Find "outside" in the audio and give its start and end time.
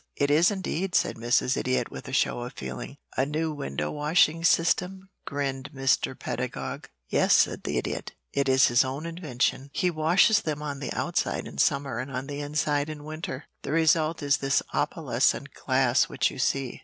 10.91-11.47